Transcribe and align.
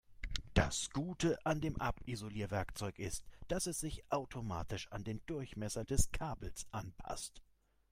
Das 0.55 0.89
Gute 0.89 1.37
an 1.45 1.61
dem 1.61 1.79
Abisolierwerkzeug 1.79 2.97
ist, 2.97 3.23
dass 3.47 3.67
es 3.67 3.79
sich 3.79 4.03
automatisch 4.11 4.91
an 4.91 5.03
den 5.03 5.21
Durchmesser 5.27 5.85
des 5.85 6.11
Kabels 6.11 6.65
anpasst. 6.71 7.43